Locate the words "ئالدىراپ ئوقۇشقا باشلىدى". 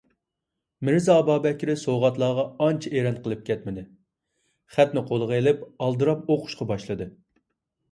5.69-7.13